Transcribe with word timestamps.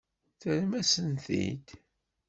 Terram-as-tent-id. 0.39 1.67